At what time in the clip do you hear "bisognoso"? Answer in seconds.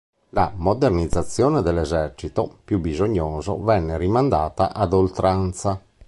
2.79-3.61